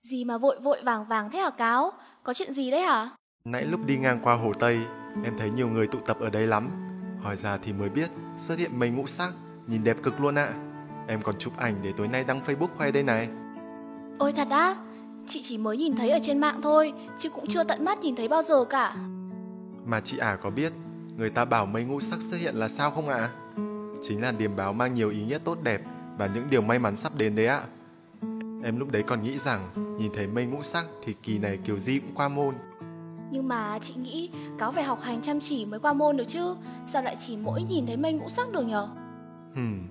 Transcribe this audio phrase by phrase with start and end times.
[0.03, 1.93] Gì mà vội vội vàng vàng thế hả Cáo?
[2.23, 3.17] Có chuyện gì đấy hả?
[3.49, 4.81] Nãy lúc đi ngang qua Hồ Tây,
[5.25, 6.69] em thấy nhiều người tụ tập ở đây lắm.
[7.23, 9.33] Hỏi ra thì mới biết xuất hiện mây ngũ sắc,
[9.67, 10.45] nhìn đẹp cực luôn ạ.
[10.45, 10.55] À.
[11.09, 13.29] Em còn chụp ảnh để tối nay đăng Facebook khoe đây này.
[14.19, 14.77] Ôi thật á?
[15.27, 18.17] Chị chỉ mới nhìn thấy ở trên mạng thôi, chứ cũng chưa tận mắt nhìn
[18.17, 18.95] thấy bao giờ cả.
[19.87, 20.73] Mà chị ả à có biết
[21.17, 23.17] người ta bảo mây ngũ sắc xuất hiện là sao không ạ?
[23.17, 23.31] À?
[24.03, 25.83] Chính là điềm báo mang nhiều ý nghĩa tốt đẹp
[26.19, 27.61] và những điều may mắn sắp đến đấy ạ.
[27.61, 27.67] À.
[28.65, 31.79] Em lúc đấy còn nghĩ rằng nhìn thấy mây ngũ sắc thì kỳ này kiểu
[31.79, 32.55] gì cũng qua môn.
[33.35, 36.57] Nhưng mà chị nghĩ cáo phải học hành chăm chỉ mới qua môn được chứ.
[36.87, 38.89] Sao lại chỉ mỗi nhìn thấy mây ngũ sắc được nhở?
[39.55, 39.89] Hmm,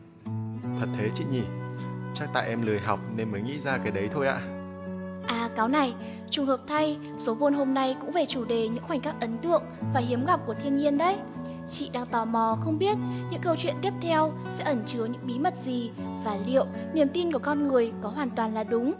[0.80, 1.42] thật thế chị nhỉ.
[2.16, 4.42] Chắc tại em lười học nên mới nghĩ ra cái đấy thôi ạ.
[5.28, 5.94] À cáo này,
[6.30, 9.38] trùng hợp thay, số môn hôm nay cũng về chủ đề những khoảnh khắc ấn
[9.38, 11.18] tượng và hiếm gặp của thiên nhiên đấy.
[11.70, 12.98] Chị đang tò mò không biết
[13.32, 15.92] những câu chuyện tiếp theo sẽ ẩn chứa những bí mật gì
[16.26, 18.94] và liệu niềm tin của con người có hoàn toàn là đúng.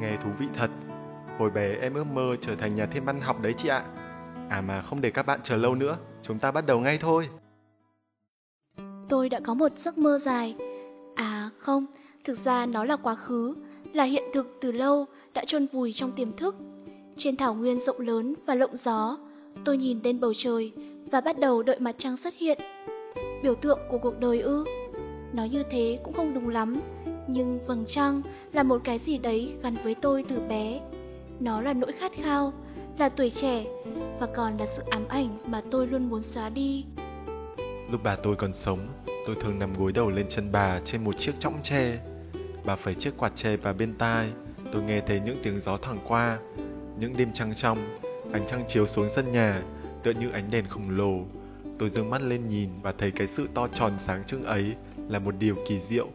[0.00, 0.70] Nghe thú vị thật.
[1.38, 3.84] Hồi bé em ước mơ trở thành nhà thiên văn học đấy chị ạ.
[4.48, 7.28] À mà không để các bạn chờ lâu nữa, chúng ta bắt đầu ngay thôi.
[9.08, 10.56] Tôi đã có một giấc mơ dài.
[11.14, 11.86] À không,
[12.24, 13.54] thực ra nó là quá khứ,
[13.92, 16.56] là hiện thực từ lâu đã chôn vùi trong tiềm thức.
[17.16, 19.18] Trên thảo nguyên rộng lớn và lộng gió,
[19.64, 20.72] tôi nhìn lên bầu trời
[21.10, 22.58] và bắt đầu đợi mặt trăng xuất hiện.
[23.42, 24.64] Biểu tượng của cuộc đời ư?
[25.32, 26.80] Nói như thế cũng không đúng lắm,
[27.28, 28.22] nhưng vầng trăng
[28.52, 30.80] là một cái gì đấy gắn với tôi từ bé.
[31.42, 32.52] Nó là nỗi khát khao,
[32.98, 33.64] là tuổi trẻ
[34.20, 36.84] và còn là sự ám ảnh mà tôi luôn muốn xóa đi.
[37.90, 38.88] Lúc bà tôi còn sống,
[39.26, 41.98] tôi thường nằm gối đầu lên chân bà trên một chiếc chõng tre.
[42.64, 44.28] Bà phải chiếc quạt tre vào bên tai,
[44.72, 46.38] tôi nghe thấy những tiếng gió thoảng qua.
[46.98, 47.98] Những đêm trăng trong,
[48.32, 49.62] ánh trăng chiếu xuống sân nhà,
[50.02, 51.18] tựa như ánh đèn khổng lồ.
[51.78, 54.74] Tôi dương mắt lên nhìn và thấy cái sự to tròn sáng trưng ấy
[55.08, 56.08] là một điều kỳ diệu.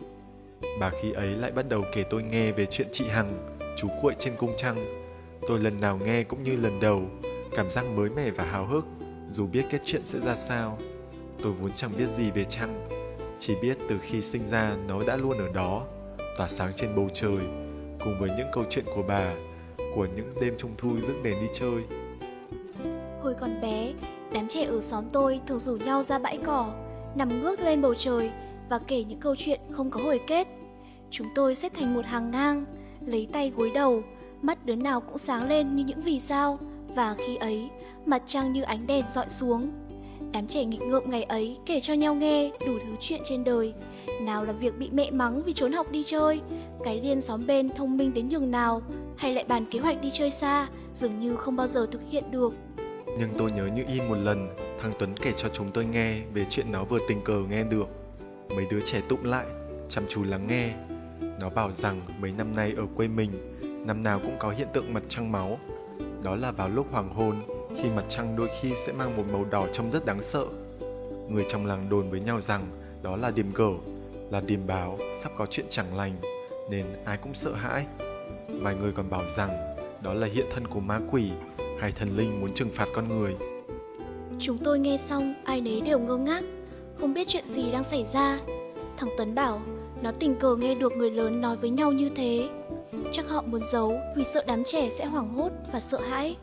[0.80, 4.16] Bà khi ấy lại bắt đầu kể tôi nghe về chuyện chị Hằng, chú cuội
[4.19, 4.97] trên cung trăng.
[5.47, 7.02] Tôi lần nào nghe cũng như lần đầu,
[7.56, 8.85] cảm giác mới mẻ và hào hức,
[9.31, 10.78] dù biết kết chuyện sẽ ra sao.
[11.44, 12.88] Tôi vốn chẳng biết gì về trăng,
[13.40, 15.86] chỉ biết từ khi sinh ra nó đã luôn ở đó,
[16.38, 17.40] tỏa sáng trên bầu trời,
[18.00, 19.34] cùng với những câu chuyện của bà,
[19.96, 21.84] của những đêm trung thu rước đèn đi chơi.
[23.22, 23.94] Hồi còn bé,
[24.34, 26.74] đám trẻ ở xóm tôi thường rủ nhau ra bãi cỏ,
[27.16, 28.31] nằm ngước lên bầu trời
[28.69, 30.47] và kể những câu chuyện không có hồi kết.
[31.09, 32.66] Chúng tôi xếp thành một hàng ngang,
[33.06, 34.03] lấy tay gối đầu,
[34.42, 36.59] mắt đứa nào cũng sáng lên như những vì sao
[36.96, 37.70] và khi ấy,
[38.06, 39.72] mặt trăng như ánh đèn dọi xuống.
[40.31, 43.74] Đám trẻ nghịch ngợm ngày ấy kể cho nhau nghe đủ thứ chuyện trên đời.
[44.22, 46.42] Nào là việc bị mẹ mắng vì trốn học đi chơi,
[46.84, 48.81] cái liên xóm bên thông minh đến nhường nào,
[49.18, 52.31] hay lại bàn kế hoạch đi chơi xa, dường như không bao giờ thực hiện
[52.31, 52.54] được.
[53.19, 54.50] Nhưng tôi nhớ như in một lần,
[54.81, 57.88] thằng Tuấn kể cho chúng tôi nghe về chuyện nó vừa tình cờ nghe được.
[58.56, 59.46] Mấy đứa trẻ tụng lại,
[59.90, 60.74] chăm chú lắng nghe.
[61.40, 63.31] Nó bảo rằng mấy năm nay ở quê mình,
[63.88, 65.59] năm nào cũng có hiện tượng mặt trăng máu.
[66.24, 67.36] Đó là vào lúc hoàng hôn,
[67.78, 70.46] khi mặt trăng đôi khi sẽ mang một màu đỏ trông rất đáng sợ.
[71.30, 72.66] Người trong làng đồn với nhau rằng
[73.03, 73.72] đó là điềm gở,
[74.31, 76.14] là điềm báo sắp có chuyện chẳng lành,
[76.70, 77.86] nên ai cũng sợ hãi.
[78.62, 81.31] Vài người còn bảo rằng đó là hiện thân của ma quỷ
[81.80, 83.36] hay thần linh muốn trừng phạt con người.
[84.40, 86.44] Chúng tôi nghe xong ai nấy đều ngơ ngác,
[87.00, 88.40] không biết chuyện gì đang xảy ra.
[88.98, 89.62] Thằng Tuấn bảo
[90.02, 92.50] nó tình cờ nghe được người lớn nói với nhau như thế.
[93.12, 96.38] Chắc họ muốn giấu vì sợ đám trẻ sẽ hoảng hốt và sợ hãi.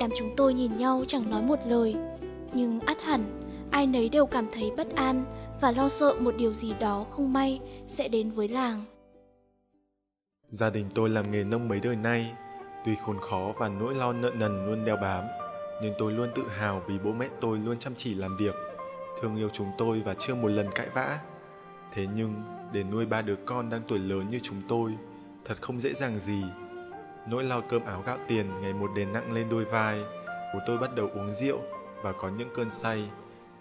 [0.00, 1.96] Đám chúng tôi nhìn nhau chẳng nói một lời,
[2.52, 3.24] nhưng át hẳn
[3.70, 5.24] ai nấy đều cảm thấy bất an
[5.60, 8.84] và lo sợ một điều gì đó không may sẽ đến với làng.
[10.50, 12.32] Gia đình tôi làm nghề nông mấy đời nay,
[12.84, 15.24] tuy khốn khó và nỗi lo nợ nần luôn đeo bám,
[15.82, 18.54] nhưng tôi luôn tự hào vì bố mẹ tôi luôn chăm chỉ làm việc,
[19.20, 21.18] thương yêu chúng tôi và chưa một lần cãi vã.
[21.92, 22.34] Thế nhưng,
[22.72, 24.92] để nuôi ba đứa con đang tuổi lớn như chúng tôi,
[25.48, 26.44] thật không dễ dàng gì.
[27.26, 30.00] Nỗi lo cơm áo gạo tiền ngày một đè nặng lên đôi vai,
[30.54, 31.60] bố tôi bắt đầu uống rượu
[32.02, 33.08] và có những cơn say,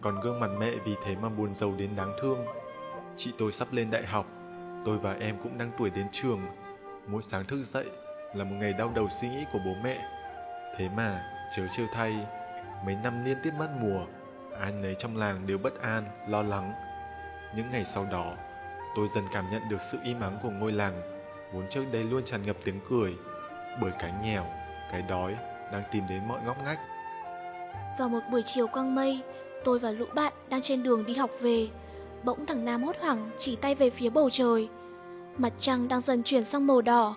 [0.02, 2.46] còn gương mặt mẹ vì thế mà buồn rầu đến đáng thương.
[3.16, 4.26] Chị tôi sắp lên đại học,
[4.86, 6.42] tôi và em cũng đang tuổi đến trường.
[7.08, 7.86] Mỗi sáng thức dậy
[8.34, 9.98] là một ngày đau đầu suy nghĩ của bố mẹ.
[10.78, 11.24] Thế mà,
[11.56, 12.18] chớ trêu thay,
[12.86, 14.06] mấy năm liên tiếp mất mùa,
[14.60, 16.74] ai nấy trong làng đều bất an, lo lắng.
[17.56, 18.36] Những ngày sau đó,
[18.96, 21.17] tôi dần cảm nhận được sự im ắng của ngôi làng,
[21.54, 23.14] vốn trước đây luôn tràn ngập tiếng cười,
[23.82, 24.46] bởi cái nghèo,
[24.92, 25.36] cái đói
[25.72, 26.80] đang tìm đến mọi ngóc ngách.
[28.00, 29.22] Vào một buổi chiều quang mây,
[29.64, 31.68] tôi và lũ bạn đang trên đường đi học về.
[32.24, 34.70] Bỗng thằng Nam hốt hoảng chỉ tay về phía bầu trời.
[35.38, 37.16] Mặt trăng đang dần chuyển sang màu đỏ.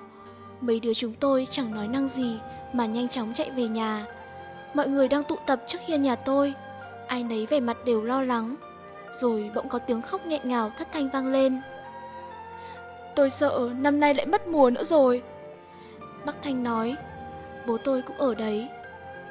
[0.61, 2.39] Mấy đứa chúng tôi chẳng nói năng gì
[2.73, 4.07] mà nhanh chóng chạy về nhà.
[4.75, 6.55] Mọi người đang tụ tập trước hiên nhà tôi.
[7.07, 8.57] Ai nấy vẻ mặt đều lo lắng.
[9.13, 11.61] Rồi bỗng có tiếng khóc nghẹn ngào thất thanh vang lên.
[13.21, 15.23] Tôi sợ năm nay lại mất mùa nữa rồi.
[16.25, 16.97] Bắc Thanh nói,
[17.67, 18.69] bố tôi cũng ở đấy.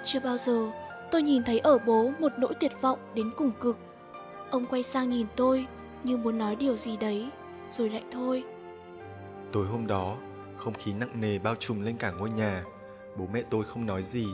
[0.04, 0.72] Chưa bao giờ
[1.12, 3.78] tôi nhìn thấy ở bố một nỗi tuyệt vọng đến cùng cực.
[4.52, 5.68] Ông quay sang nhìn tôi
[6.04, 7.30] như muốn nói điều gì đấy,
[7.72, 8.44] rồi lại thôi.
[9.52, 10.18] Tối hôm đó,
[10.58, 12.64] không khí nặng nề bao trùm lên cả ngôi nhà.
[13.18, 14.28] Bố mẹ tôi không nói gì,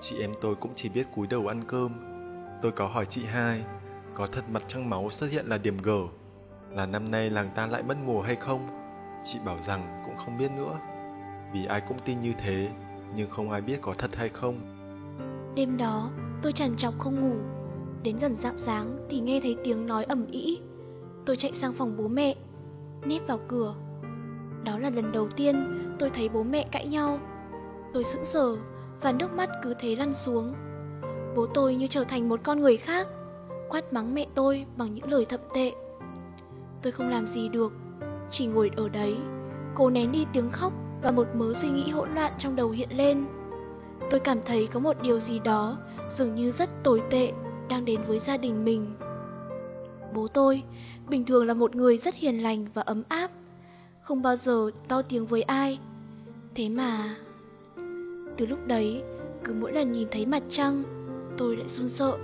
[0.00, 1.90] chị em tôi cũng chỉ biết cúi đầu ăn cơm.
[2.62, 3.62] Tôi có hỏi chị hai,
[4.14, 6.00] có thật mặt trăng máu xuất hiện là điểm gở,
[6.70, 8.85] là năm nay làng ta lại mất mùa hay không?
[9.28, 10.78] Chị bảo rằng cũng không biết nữa,
[11.52, 12.68] vì ai cũng tin như thế,
[13.14, 14.60] nhưng không ai biết có thật hay không.
[15.56, 16.10] Đêm đó,
[16.42, 17.36] tôi trằn trọc không ngủ.
[18.02, 20.60] Đến gần rạng sáng thì nghe thấy tiếng nói ầm ĩ.
[21.26, 22.34] Tôi chạy sang phòng bố mẹ,
[23.04, 23.74] nép vào cửa.
[24.64, 27.18] Đó là lần đầu tiên tôi thấy bố mẹ cãi nhau.
[27.94, 28.56] Tôi sững sờ
[29.00, 30.54] và nước mắt cứ thế lăn xuống.
[31.36, 33.06] Bố tôi như trở thành một con người khác,
[33.68, 35.72] quát mắng mẹ tôi bằng những lời thậm tệ.
[36.82, 37.72] Tôi không làm gì được,
[38.30, 39.16] chỉ ngồi ở đấy,
[39.74, 42.88] cô nén đi tiếng khóc và một mớ suy nghĩ hỗn loạn trong đầu hiện
[42.96, 43.24] lên.
[44.10, 45.78] Tôi cảm thấy có một điều gì đó
[46.08, 47.32] dường như rất tồi tệ
[47.68, 48.94] đang đến với gia đình mình.
[50.14, 50.62] Bố tôi
[51.08, 53.30] bình thường là một người rất hiền lành và ấm áp,
[54.00, 55.78] không bao giờ to tiếng với ai.
[56.54, 57.16] Thế mà
[58.36, 59.02] từ lúc đấy,
[59.44, 60.82] cứ mỗi lần nhìn thấy mặt trăng,
[61.38, 62.18] tôi lại run sợ.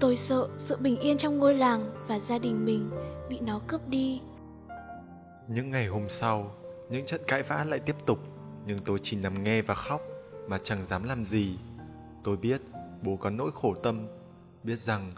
[0.00, 2.90] Tôi sợ sự bình yên trong ngôi làng và gia đình mình
[3.28, 4.20] bị nó cướp đi.
[5.48, 6.50] Những ngày hôm sau,
[6.90, 8.18] những trận cãi vã lại tiếp tục,
[8.66, 10.00] nhưng tôi chỉ nằm nghe và khóc
[10.48, 11.58] mà chẳng dám làm gì.
[12.24, 12.60] Tôi biết
[13.02, 14.06] bố có nỗi khổ tâm,
[14.62, 15.10] biết rằng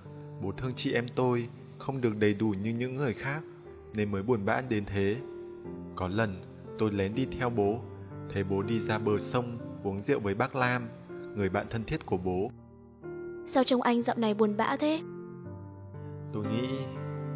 [0.42, 1.48] bố thương chị em tôi
[1.78, 3.42] không được đầy đủ như những người khác
[3.94, 5.16] nên mới buồn bã đến thế.
[5.96, 6.42] Có lần
[6.78, 7.80] tôi lén đi theo bố,
[8.32, 10.88] thấy bố đi ra bờ sông uống rượu với bác Lam,
[11.36, 12.50] người bạn thân thiết của bố.
[13.46, 15.00] Sao trông anh dạo này buồn bã thế?
[16.32, 16.68] Tôi nghĩ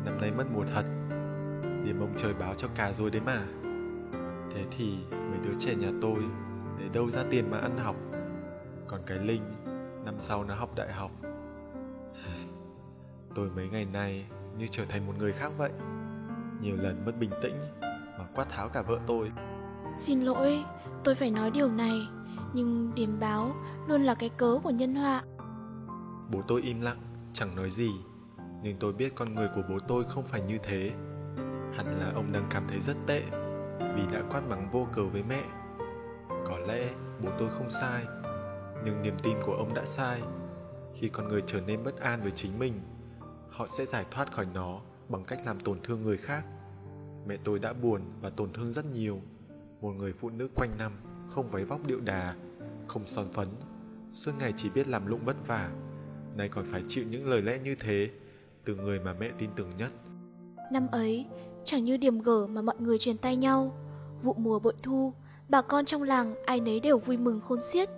[0.04, 0.84] năm nay mất mùa thật,
[1.84, 3.46] điểm ông trời báo cho cả rồi đấy mà.
[4.50, 6.18] Thế thì mấy đứa trẻ nhà tôi
[6.78, 7.96] để đâu ra tiền mà ăn học.
[8.86, 9.42] Còn cái Linh,
[10.04, 11.10] năm sau nó học đại học.
[13.34, 14.26] Tôi mấy ngày nay
[14.58, 15.70] như trở thành một người khác vậy.
[16.60, 17.54] Nhiều lần mất bình tĩnh
[18.18, 19.32] mà quát tháo cả vợ tôi.
[19.98, 20.64] Xin lỗi,
[21.04, 22.08] tôi phải nói điều này,
[22.52, 23.54] nhưng điểm báo
[23.86, 25.22] luôn là cái cớ của nhân họa.
[26.30, 26.98] Bố tôi im lặng,
[27.32, 27.90] chẳng nói gì,
[28.62, 30.92] nhưng tôi biết con người của bố tôi không phải như thế.
[31.76, 33.22] Hẳn là ông đang cảm thấy rất tệ
[33.94, 35.42] vì đã quát mắng vô cớ với mẹ.
[36.28, 36.88] Có lẽ
[37.24, 38.04] bố tôi không sai,
[38.84, 40.22] nhưng niềm tin của ông đã sai.
[40.94, 42.80] Khi con người trở nên bất an với chính mình,
[43.50, 46.44] họ sẽ giải thoát khỏi nó bằng cách làm tổn thương người khác.
[47.26, 49.20] Mẹ tôi đã buồn và tổn thương rất nhiều.
[49.80, 50.92] Một người phụ nữ quanh năm,
[51.30, 52.34] không váy vóc điệu đà,
[52.86, 53.48] không son phấn,
[54.12, 55.70] suốt ngày chỉ biết làm lụng vất vả,
[56.36, 58.10] nay còn phải chịu những lời lẽ như thế
[58.64, 59.92] từ người mà mẹ tin tưởng nhất.
[60.72, 61.26] Năm ấy,
[61.64, 63.72] chẳng như điểm gở mà mọi người truyền tay nhau.
[64.22, 65.12] Vụ mùa bội thu,
[65.48, 67.88] bà con trong làng ai nấy đều vui mừng khôn xiết.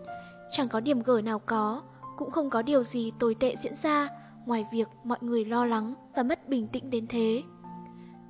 [0.50, 1.82] Chẳng có điểm gở nào có,
[2.16, 4.08] cũng không có điều gì tồi tệ diễn ra
[4.46, 7.42] ngoài việc mọi người lo lắng và mất bình tĩnh đến thế.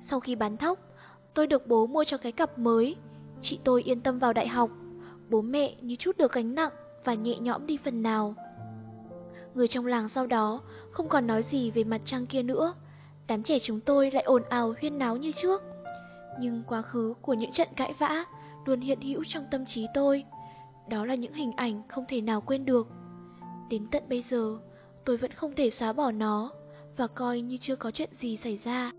[0.01, 0.79] Sau khi bán thóc,
[1.33, 2.95] tôi được bố mua cho cái cặp mới.
[3.41, 4.69] Chị tôi yên tâm vào đại học.
[5.29, 6.71] Bố mẹ như chút được gánh nặng
[7.03, 8.35] và nhẹ nhõm đi phần nào.
[9.55, 10.61] Người trong làng sau đó
[10.91, 12.73] không còn nói gì về mặt trăng kia nữa.
[13.27, 15.61] Đám trẻ chúng tôi lại ồn ào huyên náo như trước.
[16.39, 18.25] Nhưng quá khứ của những trận cãi vã
[18.65, 20.23] luôn hiện hữu trong tâm trí tôi.
[20.89, 22.87] Đó là những hình ảnh không thể nào quên được.
[23.69, 24.57] Đến tận bây giờ,
[25.05, 26.51] tôi vẫn không thể xóa bỏ nó
[26.97, 28.91] và coi như chưa có chuyện gì xảy ra.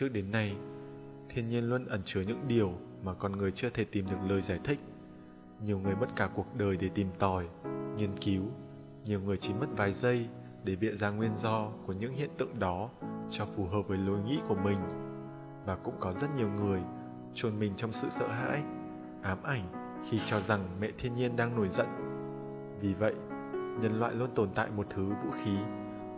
[0.00, 0.56] Trước đến nay,
[1.28, 4.40] thiên nhiên luôn ẩn chứa những điều mà con người chưa thể tìm được lời
[4.40, 4.78] giải thích.
[5.62, 7.48] Nhiều người mất cả cuộc đời để tìm tòi,
[7.96, 8.42] nghiên cứu,
[9.04, 10.26] nhiều người chỉ mất vài giây
[10.64, 12.90] để bịa ra nguyên do của những hiện tượng đó
[13.30, 14.78] cho phù hợp với lối nghĩ của mình.
[15.66, 16.80] Và cũng có rất nhiều người
[17.34, 18.62] chôn mình trong sự sợ hãi,
[19.22, 21.86] ám ảnh khi cho rằng mẹ thiên nhiên đang nổi giận.
[22.80, 23.14] Vì vậy,
[23.52, 25.56] nhân loại luôn tồn tại một thứ vũ khí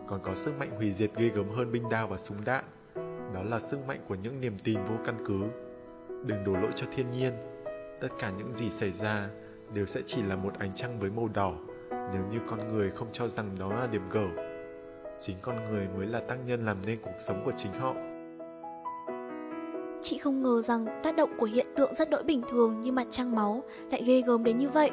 [0.07, 2.65] còn có sức mạnh hủy diệt ghê gớm hơn binh đao và súng đạn.
[3.35, 5.41] Đó là sức mạnh của những niềm tin vô căn cứ.
[6.27, 7.33] Đừng đổ lỗi cho thiên nhiên.
[8.01, 9.29] Tất cả những gì xảy ra
[9.75, 11.53] đều sẽ chỉ là một ánh trăng với màu đỏ,
[11.91, 14.27] nếu như con người không cho rằng đó là điểm gở.
[15.21, 17.95] Chính con người mới là tác nhân làm nên cuộc sống của chính họ.
[20.03, 23.07] Chị không ngờ rằng tác động của hiện tượng rất đỗi bình thường như mặt
[23.11, 24.91] trăng máu lại ghê gớm đến như vậy.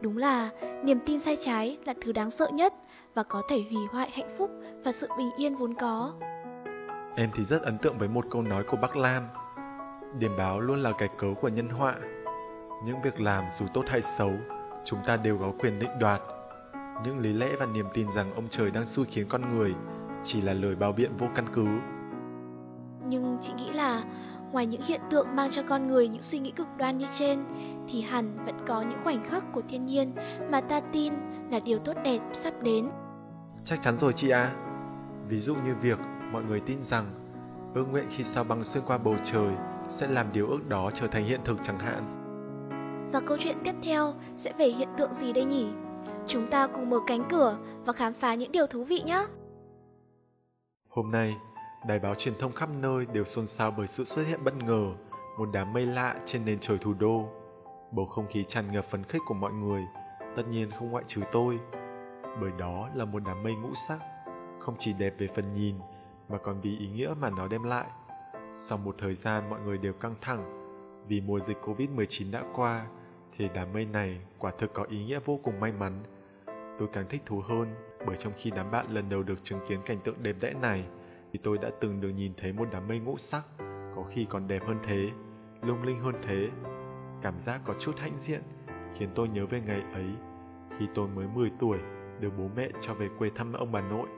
[0.00, 0.50] Đúng là
[0.84, 2.74] niềm tin sai trái là thứ đáng sợ nhất
[3.14, 4.50] và có thể hủy hoại hạnh phúc
[4.84, 6.12] và sự bình yên vốn có.
[7.14, 9.22] Em thì rất ấn tượng với một câu nói của Bắc Lam.
[10.18, 11.94] Điểm báo luôn là cái cớ của nhân họa.
[12.84, 14.32] Những việc làm dù tốt hay xấu,
[14.84, 16.20] chúng ta đều có quyền định đoạt.
[17.04, 19.74] Những lý lẽ và niềm tin rằng ông trời đang xui khiến con người
[20.22, 21.66] chỉ là lời bao biện vô căn cứ.
[23.08, 24.02] Nhưng chị nghĩ là
[24.52, 27.44] ngoài những hiện tượng mang cho con người những suy nghĩ cực đoan như trên
[27.88, 30.14] thì hẳn vẫn có những khoảnh khắc của thiên nhiên
[30.50, 31.14] mà ta tin
[31.50, 32.90] là điều tốt đẹp sắp đến.
[33.64, 34.50] Chắc chắn rồi chị à.
[35.28, 35.98] Ví dụ như việc
[36.32, 37.04] mọi người tin rằng
[37.74, 39.54] ước nguyện khi sao băng xuyên qua bầu trời
[39.88, 42.04] sẽ làm điều ước đó trở thành hiện thực chẳng hạn.
[43.12, 45.70] Và câu chuyện tiếp theo sẽ về hiện tượng gì đây nhỉ?
[46.26, 49.26] Chúng ta cùng mở cánh cửa và khám phá những điều thú vị nhé.
[50.88, 51.36] Hôm nay,
[51.86, 54.92] đài báo truyền thông khắp nơi đều xôn xao bởi sự xuất hiện bất ngờ
[55.38, 57.28] một đám mây lạ trên nền trời thủ đô.
[57.92, 59.82] Bầu không khí tràn ngập phấn khích của mọi người,
[60.36, 61.58] tất nhiên không ngoại trừ tôi,
[62.40, 63.98] bởi đó là một đám mây ngũ sắc,
[64.58, 65.74] không chỉ đẹp về phần nhìn
[66.30, 67.86] mà còn vì ý nghĩa mà nó đem lại.
[68.54, 70.60] Sau một thời gian mọi người đều căng thẳng
[71.08, 72.86] vì mùa dịch Covid-19 đã qua
[73.36, 76.02] thì đám mây này quả thực có ý nghĩa vô cùng may mắn.
[76.78, 77.74] Tôi càng thích thú hơn
[78.06, 80.84] bởi trong khi đám bạn lần đầu được chứng kiến cảnh tượng đẹp đẽ này
[81.32, 83.42] thì tôi đã từng được nhìn thấy một đám mây ngũ sắc,
[83.96, 85.10] có khi còn đẹp hơn thế,
[85.62, 86.48] lung linh hơn thế.
[87.22, 88.42] Cảm giác có chút hãnh diện
[88.94, 90.06] khiến tôi nhớ về ngày ấy
[90.78, 91.78] khi tôi mới 10 tuổi
[92.20, 94.08] được bố mẹ cho về quê thăm ông bà nội.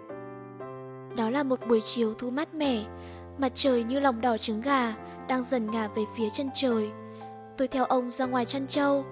[1.16, 2.84] Đó là một buổi chiều thu mát mẻ,
[3.38, 4.94] mặt trời như lòng đỏ trứng gà
[5.28, 6.90] đang dần ngả về phía chân trời.
[7.56, 9.04] Tôi theo ông ra ngoài chăn trâu.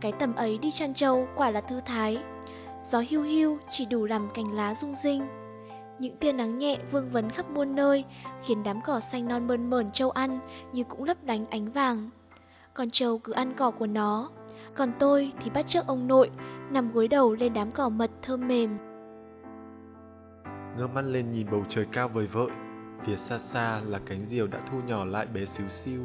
[0.00, 2.18] Cái tầm ấy đi chăn trâu quả là thư thái.
[2.82, 5.26] Gió hưu hưu chỉ đủ làm cành lá rung rinh.
[5.98, 8.04] Những tia nắng nhẹ vương vấn khắp muôn nơi
[8.42, 10.40] khiến đám cỏ xanh non mơn mởn trâu ăn
[10.72, 12.10] như cũng lấp lánh ánh vàng.
[12.74, 14.30] Con trâu cứ ăn cỏ của nó,
[14.74, 16.30] còn tôi thì bắt chước ông nội
[16.70, 18.87] nằm gối đầu lên đám cỏ mật thơm mềm.
[20.78, 22.50] Ngơ mắt lên nhìn bầu trời cao vời vợi,
[23.04, 26.02] phía xa xa là cánh diều đã thu nhỏ lại bé xíu xiu,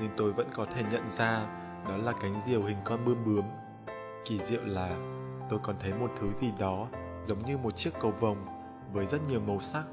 [0.00, 1.46] nhưng tôi vẫn có thể nhận ra
[1.88, 3.44] đó là cánh diều hình con bươm bướm.
[4.24, 4.96] Kỳ diệu là
[5.50, 6.88] tôi còn thấy một thứ gì đó
[7.26, 8.46] giống như một chiếc cầu vồng
[8.92, 9.84] với rất nhiều màu sắc.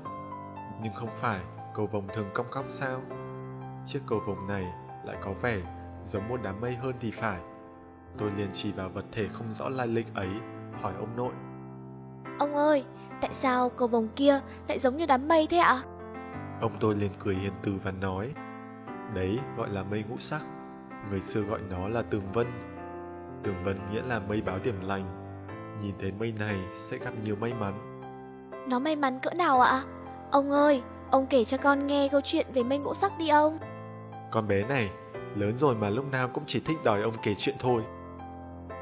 [0.83, 1.39] Nhưng không phải
[1.73, 3.01] cầu vồng thường cong cong sao?
[3.85, 4.63] Chiếc cầu vồng này
[5.05, 5.57] lại có vẻ
[6.05, 7.39] giống một đám mây hơn thì phải.
[8.17, 10.29] Tôi liền chỉ vào vật thể không rõ lai lịch ấy,
[10.81, 11.33] hỏi ông nội.
[12.41, 12.83] Ông ơi,
[13.21, 15.81] tại sao cầu vồng kia lại giống như đám mây thế ạ?
[16.61, 18.33] Ông tôi liền cười hiền từ và nói,
[19.13, 20.41] đấy gọi là mây ngũ sắc,
[21.09, 22.47] người xưa gọi nó là tường vân.
[23.43, 25.05] Tường vân nghĩa là mây báo điểm lành,
[25.81, 28.01] nhìn thấy mây này sẽ gặp nhiều may mắn.
[28.67, 29.81] Nó may mắn cỡ nào ạ?
[30.31, 33.57] Ông ơi, ông kể cho con nghe câu chuyện về mây ngũ sắc đi ông.
[34.31, 34.89] Con bé này,
[35.35, 37.81] lớn rồi mà lúc nào cũng chỉ thích đòi ông kể chuyện thôi.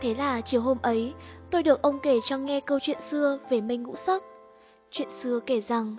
[0.02, 1.14] Thế là chiều hôm ấy,
[1.52, 4.24] tôi được ông kể cho nghe câu chuyện xưa về mây ngũ sắc.
[4.92, 5.96] Chuyện xưa kể rằng,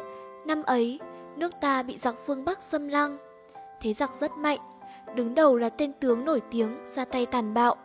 [0.46, 1.00] năm ấy,
[1.36, 3.16] nước ta bị giặc phương Bắc xâm lăng.
[3.80, 4.58] Thế giặc rất mạnh,
[5.14, 7.76] đứng đầu là tên tướng nổi tiếng ra tay tàn bạo.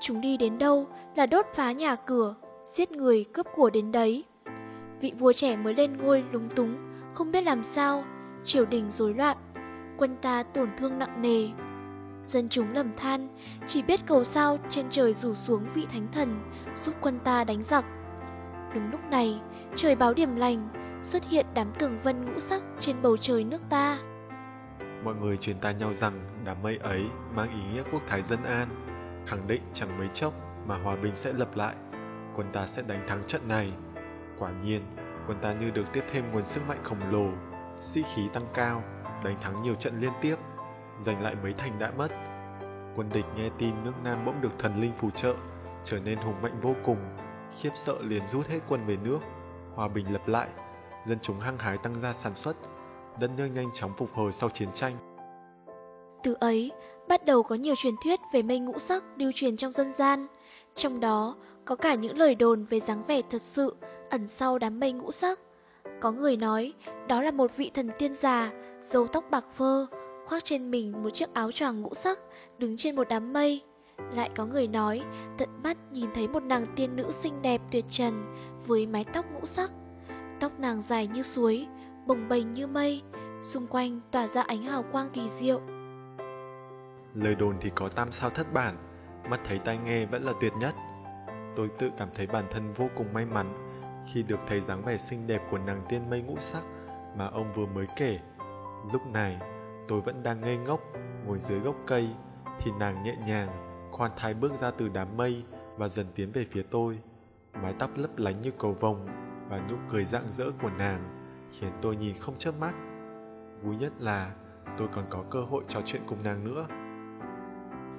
[0.00, 0.86] Chúng đi đến đâu
[1.16, 2.34] là đốt phá nhà cửa,
[2.66, 4.24] giết người cướp của đến đấy.
[5.00, 6.76] Vị vua trẻ mới lên ngôi lúng túng,
[7.14, 8.04] không biết làm sao,
[8.42, 9.36] triều đình rối loạn,
[9.98, 11.48] quân ta tổn thương nặng nề.
[12.26, 13.28] Dân chúng lầm than,
[13.66, 16.40] chỉ biết cầu sao trên trời rủ xuống vị thánh thần,
[16.74, 17.84] giúp quân ta đánh giặc.
[18.74, 19.40] Đúng lúc này,
[19.74, 20.68] trời báo điểm lành,
[21.02, 23.98] xuất hiện đám tường vân ngũ sắc trên bầu trời nước ta.
[25.04, 27.02] Mọi người truyền tai nhau rằng đám mây ấy
[27.34, 28.68] mang ý nghĩa quốc thái dân an,
[29.26, 30.34] khẳng định chẳng mấy chốc
[30.66, 31.74] mà hòa bình sẽ lập lại,
[32.36, 33.72] quân ta sẽ đánh thắng trận này.
[34.38, 34.82] Quả nhiên,
[35.26, 37.28] quân ta như được tiếp thêm nguồn sức mạnh khổng lồ,
[37.76, 38.82] sĩ khí tăng cao,
[39.24, 40.36] đánh thắng nhiều trận liên tiếp,
[41.02, 42.08] giành lại mấy thành đã mất.
[42.96, 45.34] Quân địch nghe tin nước Nam bỗng được thần linh phù trợ,
[45.84, 46.98] trở nên hùng mạnh vô cùng,
[47.58, 49.18] khiếp sợ liền rút hết quân về nước,
[49.74, 50.48] hòa bình lập lại,
[51.06, 52.56] dân chúng hăng hái tăng gia sản xuất,
[53.20, 55.16] đất nước nhanh chóng phục hồi sau chiến tranh.
[56.22, 56.72] Từ ấy,
[57.08, 60.26] bắt đầu có nhiều truyền thuyết về mây ngũ sắc lưu truyền trong dân gian.
[60.74, 63.76] Trong đó có cả những lời đồn về dáng vẻ thật sự
[64.10, 65.40] ẩn sau đám mây ngũ sắc.
[66.00, 66.72] Có người nói
[67.08, 69.86] đó là một vị thần tiên già, râu tóc bạc phơ,
[70.26, 72.18] khoác trên mình một chiếc áo choàng ngũ sắc,
[72.58, 73.62] đứng trên một đám mây.
[74.14, 75.02] Lại có người nói
[75.38, 78.34] tận mắt nhìn thấy một nàng tiên nữ xinh đẹp tuyệt trần
[78.66, 79.70] với mái tóc ngũ sắc.
[80.40, 81.66] Tóc nàng dài như suối,
[82.06, 83.02] bồng bềnh như mây,
[83.42, 85.60] xung quanh tỏa ra ánh hào quang kỳ diệu.
[87.14, 88.76] Lời đồn thì có tam sao thất bản,
[89.30, 90.74] mắt thấy tai nghe vẫn là tuyệt nhất.
[91.56, 93.66] Tôi tự cảm thấy bản thân vô cùng may mắn
[94.12, 96.62] khi được thấy dáng vẻ xinh đẹp của nàng tiên mây ngũ sắc
[97.16, 98.18] mà ông vừa mới kể.
[98.92, 99.36] Lúc này,
[99.88, 100.80] tôi vẫn đang ngây ngốc,
[101.26, 102.08] ngồi dưới gốc cây,
[102.58, 103.48] thì nàng nhẹ nhàng,
[103.92, 105.44] khoan thai bước ra từ đám mây
[105.76, 106.98] và dần tiến về phía tôi.
[107.62, 109.06] Mái tóc lấp lánh như cầu vồng
[109.48, 112.74] và nụ cười rạng rỡ của nàng khiến tôi nhìn không chớp mắt.
[113.62, 114.32] Vui nhất là
[114.78, 116.66] tôi còn có cơ hội trò chuyện cùng nàng nữa.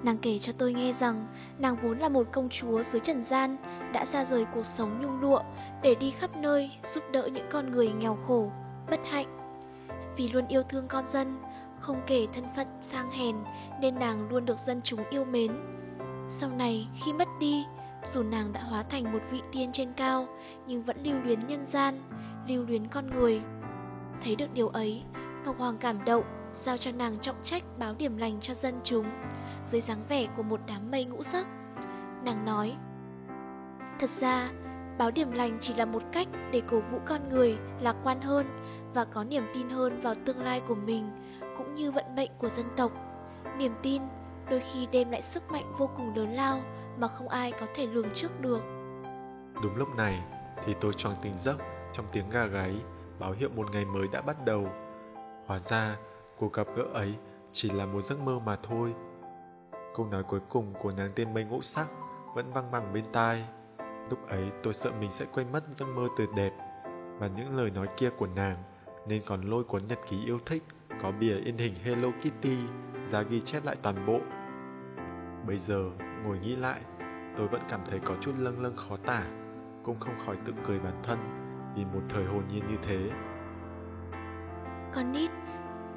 [0.04, 3.58] Nàng kể cho tôi nghe rằng nàng vốn là một công chúa dưới trần gian
[3.94, 5.42] đã xa rời cuộc sống nhung lụa
[5.84, 8.52] để đi khắp nơi giúp đỡ những con người nghèo khổ,
[8.90, 9.38] bất hạnh.
[10.18, 11.40] Vì luôn yêu thương con dân,
[11.80, 13.36] không kể thân phận sang hèn
[13.82, 15.52] nên nàng luôn được dân chúng yêu mến.
[16.30, 17.64] Sau này khi mất đi,
[18.04, 20.28] dù nàng đã hóa thành một vị tiên trên cao
[20.68, 22.00] nhưng vẫn lưu luyến nhân gian,
[22.48, 23.42] lưu luyến con người.
[24.22, 25.04] Thấy được điều ấy,
[25.46, 29.06] Ngọc Hoàng cảm động, giao cho nàng trọng trách báo điểm lành cho dân chúng
[29.66, 31.48] dưới dáng vẻ của một đám mây ngũ sắc.
[32.24, 32.76] Nàng nói,
[34.00, 34.50] Thật ra,
[34.98, 38.46] báo điểm lành chỉ là một cách để cổ vũ con người lạc quan hơn
[38.94, 41.10] và có niềm tin hơn vào tương lai của mình
[41.58, 42.92] cũng như vận mệnh của dân tộc.
[43.58, 44.02] Niềm tin
[44.50, 46.60] đôi khi đem lại sức mạnh vô cùng lớn lao
[46.98, 48.62] mà không ai có thể lường trước được.
[49.64, 50.24] Đúng lúc này
[50.66, 51.58] thì tôi choàng tỉnh giấc
[51.94, 52.76] trong tiếng gà gáy
[53.20, 54.70] báo hiệu một ngày mới đã bắt đầu.
[55.46, 55.98] Hóa ra,
[56.38, 57.14] cuộc gặp gỡ ấy
[57.52, 58.94] chỉ là một giấc mơ mà thôi.
[59.96, 61.88] Câu nói cuối cùng của nàng tiên mây ngũ sắc
[62.34, 63.46] vẫn văng vẳng bên tai.
[64.10, 66.52] Lúc ấy tôi sợ mình sẽ quên mất giấc mơ tuyệt đẹp
[67.20, 68.58] và những lời nói kia của nàng
[69.06, 70.64] nên còn lôi cuốn nhật ký yêu thích
[71.02, 72.58] có bìa in hình Hello Kitty
[73.12, 74.20] ra ghi chép lại toàn bộ.
[75.48, 75.90] Bây giờ
[76.24, 76.82] ngồi nghĩ lại,
[77.38, 79.24] tôi vẫn cảm thấy có chút lâng lâng khó tả,
[79.84, 81.18] cũng không khỏi tự cười bản thân
[81.76, 83.10] vì một thời hồn nhiên như thế.
[84.94, 85.32] Con nít,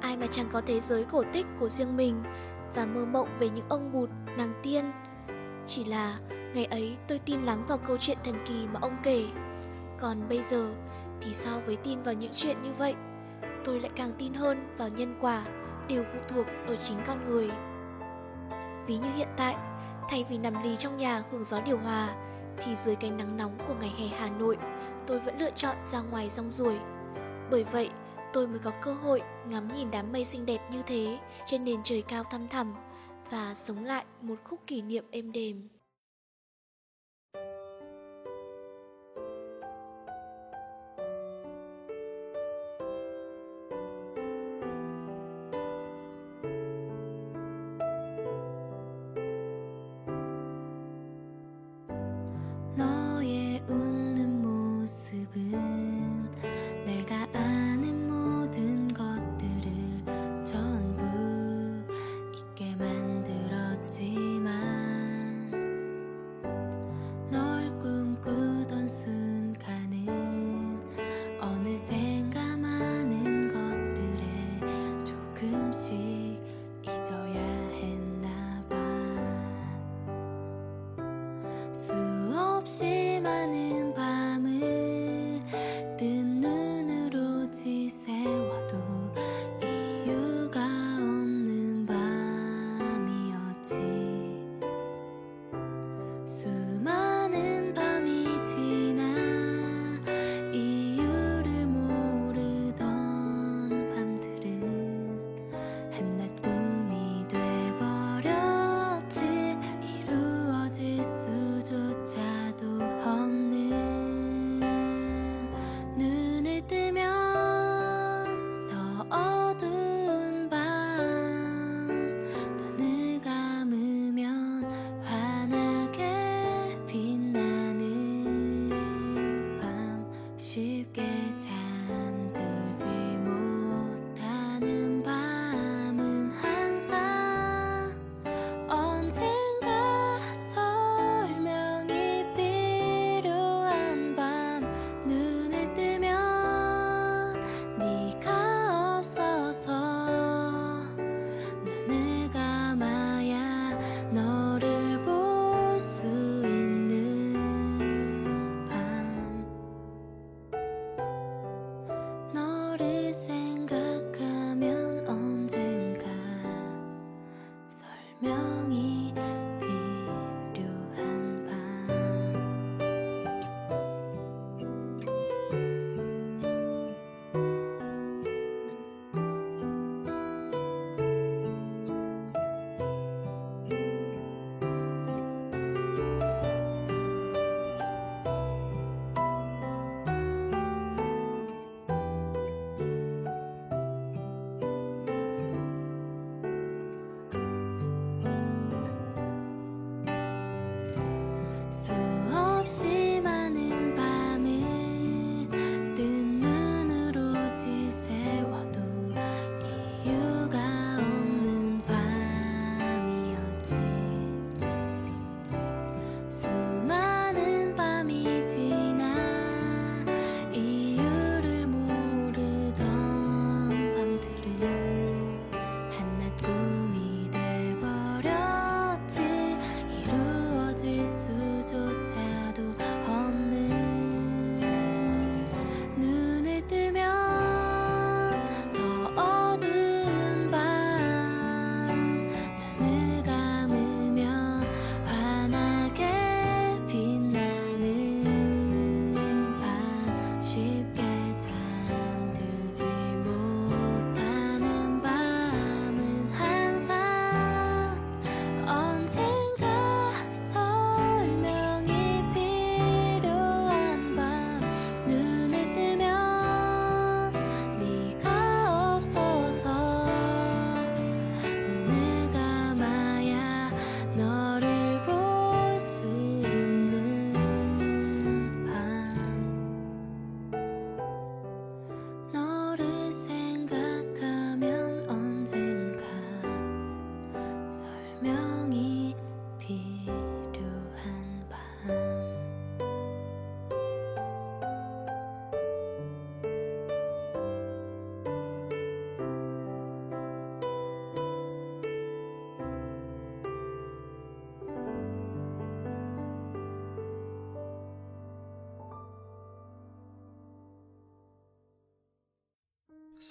[0.01, 2.23] ai mà chẳng có thế giới cổ tích của riêng mình
[2.75, 4.91] và mơ mộng về những ông bụt, nàng tiên.
[5.65, 9.25] Chỉ là ngày ấy tôi tin lắm vào câu chuyện thần kỳ mà ông kể.
[9.99, 10.73] Còn bây giờ
[11.21, 12.95] thì so với tin vào những chuyện như vậy,
[13.65, 15.45] tôi lại càng tin hơn vào nhân quả
[15.87, 17.49] đều phụ thuộc ở chính con người.
[18.87, 19.55] Ví như hiện tại,
[20.09, 22.15] thay vì nằm lì trong nhà hưởng gió điều hòa,
[22.57, 24.57] thì dưới cái nắng nóng của ngày hè Hà Nội,
[25.07, 26.75] tôi vẫn lựa chọn ra ngoài rong ruổi.
[27.51, 27.89] Bởi vậy,
[28.33, 31.83] tôi mới có cơ hội ngắm nhìn đám mây xinh đẹp như thế trên nền
[31.83, 32.73] trời cao thăm thẳm
[33.31, 35.67] và sống lại một khúc kỷ niệm êm đềm.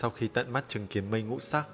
[0.01, 1.67] Sau khi tận mắt chứng kiến mây ngũ sắc,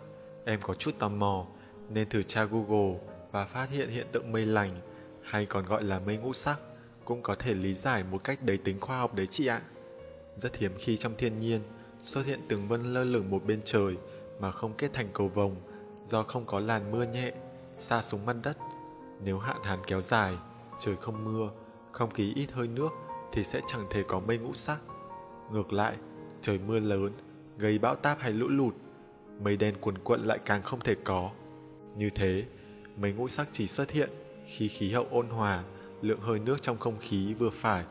[0.44, 1.46] em có chút tò mò
[1.88, 2.98] nên thử tra Google
[3.32, 4.80] và phát hiện hiện tượng mây lành
[5.22, 6.60] hay còn gọi là mây ngũ sắc
[7.04, 9.62] cũng có thể lý giải một cách đầy tính khoa học đấy chị ạ.
[10.36, 11.60] Rất hiếm khi trong thiên nhiên
[12.02, 13.96] xuất hiện từng vân lơ lửng một bên trời
[14.40, 15.56] mà không kết thành cầu vồng
[16.04, 17.32] do không có làn mưa nhẹ
[17.78, 18.56] xa xuống mặt đất.
[19.24, 20.34] Nếu hạn hán kéo dài,
[20.78, 21.50] trời không mưa,
[21.92, 22.90] không khí ít hơi nước
[23.32, 24.78] thì sẽ chẳng thể có mây ngũ sắc.
[25.52, 25.96] Ngược lại,
[26.40, 27.12] trời mưa lớn
[27.58, 28.74] gây bão táp hay lũ lụt,
[29.40, 31.30] mây đen cuồn cuộn lại càng không thể có.
[31.96, 32.44] Như thế,
[32.96, 34.10] mây ngũ sắc chỉ xuất hiện
[34.46, 35.64] khi khí hậu ôn hòa,
[36.02, 37.84] lượng hơi nước trong không khí vừa phải,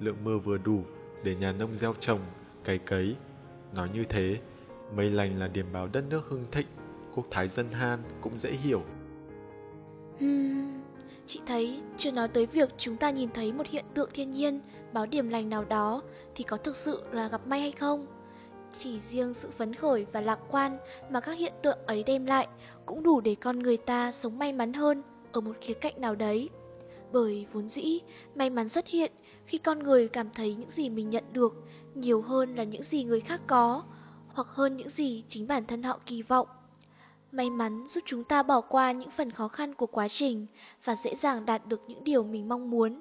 [0.00, 0.82] lượng mưa vừa đủ
[1.24, 2.20] để nhà nông gieo trồng,
[2.64, 3.16] cày cấy.
[3.74, 4.40] Nói như thế,
[4.96, 6.66] mây lành là điểm báo đất nước hưng thịnh,
[7.14, 8.82] quốc thái dân han cũng dễ hiểu.
[10.20, 10.82] Hmm,
[11.26, 14.60] chị thấy chưa nói tới việc chúng ta nhìn thấy một hiện tượng thiên nhiên
[14.92, 16.02] báo điểm lành nào đó
[16.34, 18.06] thì có thực sự là gặp may hay không?
[18.78, 20.78] Chỉ riêng sự phấn khởi và lạc quan
[21.10, 22.48] mà các hiện tượng ấy đem lại
[22.86, 26.14] cũng đủ để con người ta sống may mắn hơn ở một khía cạnh nào
[26.14, 26.48] đấy.
[27.12, 28.00] Bởi vốn dĩ,
[28.34, 29.12] may mắn xuất hiện
[29.46, 31.54] khi con người cảm thấy những gì mình nhận được
[31.94, 33.82] nhiều hơn là những gì người khác có,
[34.28, 36.48] hoặc hơn những gì chính bản thân họ kỳ vọng.
[37.32, 40.46] May mắn giúp chúng ta bỏ qua những phần khó khăn của quá trình
[40.84, 43.00] và dễ dàng đạt được những điều mình mong muốn.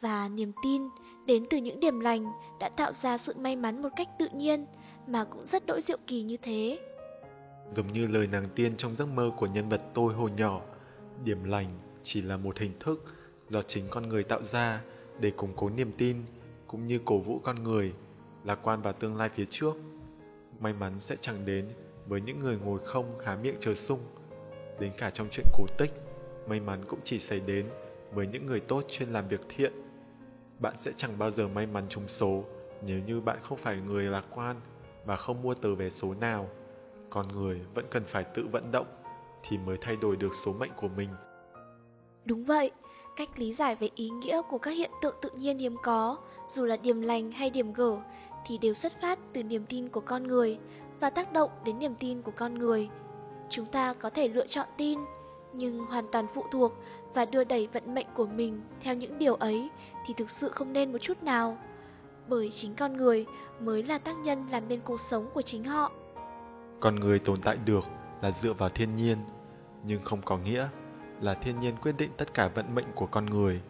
[0.00, 0.82] Và niềm tin
[1.26, 2.26] đến từ những điểm lành
[2.60, 4.66] đã tạo ra sự may mắn một cách tự nhiên,
[5.06, 6.78] mà cũng rất đỗi diệu kỳ như thế.
[7.76, 10.60] Giống như lời nàng tiên trong giấc mơ của nhân vật tôi hồi nhỏ,
[11.24, 11.70] điểm lành
[12.02, 13.04] chỉ là một hình thức
[13.48, 14.82] do chính con người tạo ra
[15.20, 16.16] để củng cố niềm tin
[16.66, 17.92] cũng như cổ vũ con người
[18.44, 19.74] lạc quan vào tương lai phía trước.
[20.60, 21.68] May mắn sẽ chẳng đến
[22.06, 24.00] với những người ngồi không há miệng chờ sung.
[24.80, 25.92] Đến cả trong chuyện cổ tích,
[26.48, 27.66] may mắn cũng chỉ xảy đến
[28.12, 29.72] với những người tốt chuyên làm việc thiện.
[30.58, 32.44] Bạn sẽ chẳng bao giờ may mắn trúng số
[32.86, 34.60] nếu như bạn không phải người lạc quan
[35.06, 36.48] và không mua tờ vé số nào.
[37.10, 38.86] Con người vẫn cần phải tự vận động
[39.42, 41.08] thì mới thay đổi được số mệnh của mình.
[42.24, 42.70] Đúng vậy,
[43.16, 46.64] cách lý giải về ý nghĩa của các hiện tượng tự nhiên hiếm có, dù
[46.64, 47.96] là điểm lành hay điểm gở,
[48.46, 50.58] thì đều xuất phát từ niềm tin của con người
[51.00, 52.88] và tác động đến niềm tin của con người.
[53.50, 54.98] Chúng ta có thể lựa chọn tin,
[55.52, 56.72] nhưng hoàn toàn phụ thuộc
[57.14, 59.70] và đưa đẩy vận mệnh của mình theo những điều ấy
[60.06, 61.58] thì thực sự không nên một chút nào
[62.28, 63.26] bởi chính con người
[63.60, 65.92] mới là tác nhân làm nên cuộc sống của chính họ.
[66.80, 67.84] Con người tồn tại được
[68.22, 69.18] là dựa vào thiên nhiên,
[69.84, 70.68] nhưng không có nghĩa
[71.20, 73.60] là thiên nhiên quyết định tất cả vận mệnh của con người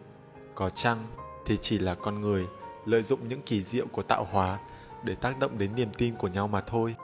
[0.55, 0.97] có chăng
[1.45, 2.47] thì chỉ là con người
[2.85, 4.59] lợi dụng những kỳ diệu của tạo hóa
[5.03, 6.95] để tác động đến niềm tin của nhau mà thôi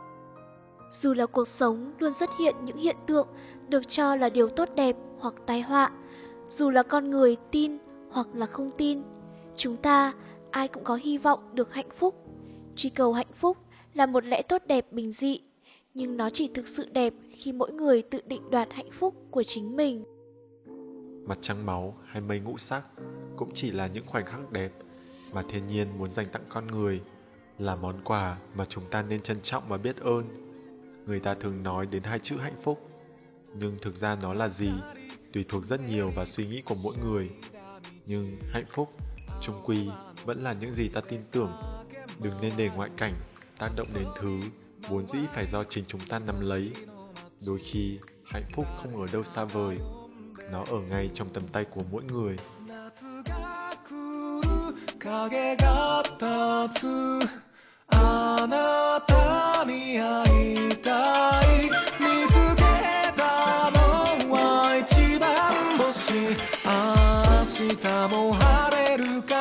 [0.89, 3.27] dù là cuộc sống luôn xuất hiện những hiện tượng
[3.67, 5.91] được cho là điều tốt đẹp hoặc tai họa
[6.49, 7.77] dù là con người tin
[8.11, 9.01] hoặc là không tin
[9.55, 10.13] chúng ta
[10.51, 12.27] ai cũng có hy vọng được hạnh phúc.
[12.75, 13.57] Truy cầu hạnh phúc
[13.93, 15.41] là một lẽ tốt đẹp bình dị,
[15.93, 19.43] nhưng nó chỉ thực sự đẹp khi mỗi người tự định đoạt hạnh phúc của
[19.43, 20.03] chính mình.
[21.27, 22.83] Mặt trăng máu hay mây ngũ sắc
[23.35, 24.71] cũng chỉ là những khoảnh khắc đẹp
[25.33, 27.01] mà thiên nhiên muốn dành tặng con người,
[27.59, 30.25] là món quà mà chúng ta nên trân trọng và biết ơn.
[31.05, 32.89] Người ta thường nói đến hai chữ hạnh phúc,
[33.55, 34.71] nhưng thực ra nó là gì
[35.33, 37.29] tùy thuộc rất nhiều vào suy nghĩ của mỗi người.
[38.05, 38.93] Nhưng hạnh phúc,
[39.41, 39.87] trung quy
[40.24, 41.52] vẫn là những gì ta tin tưởng
[42.18, 43.14] đừng nên để ngoại cảnh
[43.58, 44.40] tác động đến thứ
[44.88, 46.72] vốn dĩ phải do chính chúng ta nắm lấy
[47.46, 49.78] đôi khi hạnh phúc không ở đâu xa vời
[50.52, 52.36] nó ở ngay trong tầm tay của mỗi người
[55.06, 56.86] 影が立つ
[57.86, 62.62] あなたに会いたい見つけ
[63.14, 63.78] たの
[64.34, 66.12] は一番星
[66.64, 66.68] 明
[67.68, 69.39] 日も晴れるか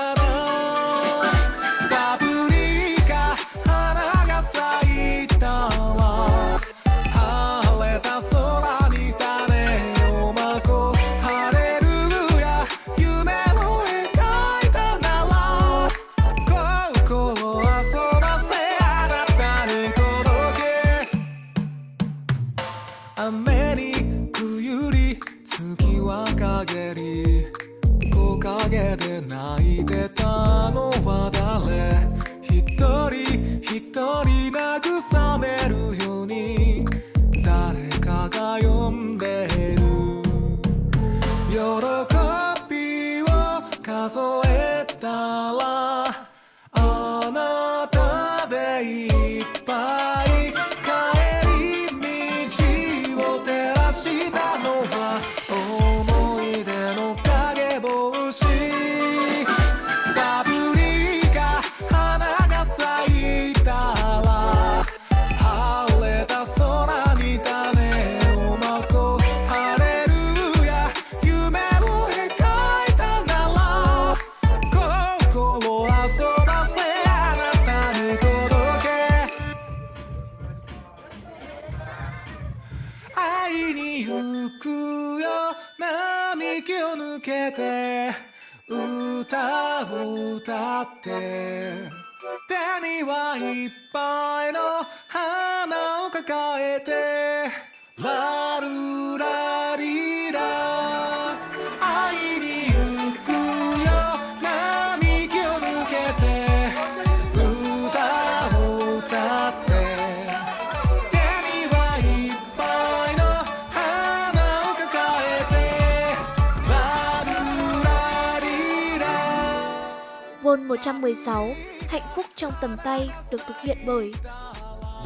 [121.49, 121.55] 116
[121.89, 124.13] Hạnh phúc trong tầm tay được thực hiện bởi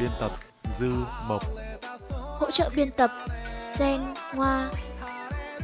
[0.00, 0.32] biên tập
[0.78, 0.92] dư
[1.26, 1.42] mộc
[2.10, 3.10] hỗ trợ biên tập
[3.76, 4.00] Sen
[4.34, 4.70] Hoa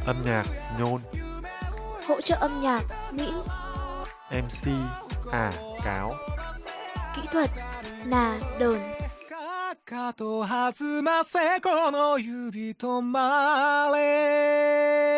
[0.05, 0.45] âm nhạc
[0.79, 1.01] nhôn
[2.07, 3.31] hỗ trợ âm nhạc Mỹ
[4.31, 4.71] mc
[5.31, 5.53] à
[5.83, 6.15] cáo
[7.15, 7.49] kỹ thuật
[8.05, 8.79] Nà Đờn
[9.29, 15.17] かかと弾ませこの指止まれ